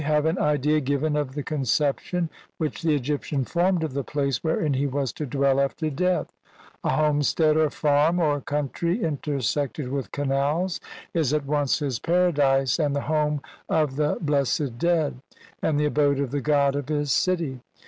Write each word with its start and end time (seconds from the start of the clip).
Here 0.01 0.05
we 0.09 0.15
have 0.15 0.25
an 0.25 0.39
idea 0.39 0.79
given 0.79 1.15
of 1.15 1.35
the 1.35 1.43
conception 1.43 2.31
which 2.57 2.81
the 2.81 2.95
Egyptian 2.95 3.45
formed 3.45 3.83
of 3.83 3.93
the 3.93 4.03
place 4.03 4.43
wherein 4.43 4.73
he 4.73 4.87
was 4.87 5.13
to 5.13 5.27
dwell 5.27 5.59
after 5.59 5.91
death. 5.91 6.25
A 6.83 6.89
homestead 6.89 7.55
or 7.55 7.69
farm, 7.69 8.19
or 8.19 8.41
country, 8.41 9.03
intersected 9.03 9.89
with 9.91 10.11
canals 10.11 10.79
is 11.13 11.35
at 11.35 11.45
once 11.45 11.77
his 11.77 11.99
paradise 11.99 12.79
and 12.79 12.95
the 12.95 13.01
home 13.01 13.43
of 13.69 13.95
the 13.95 14.17
blessed 14.19 14.79
dead, 14.79 15.21
and 15.61 15.79
the 15.79 15.85
abode 15.85 16.19
of 16.19 16.31
the 16.31 16.41
god 16.41 16.75
of 16.75 16.89
his 16.89 17.11
city. 17.11 17.59